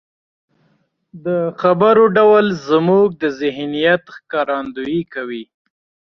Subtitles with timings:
[1.25, 1.27] د
[1.61, 5.43] خبرو ډول زموږ د ذهنيت ښکارندويي کوي.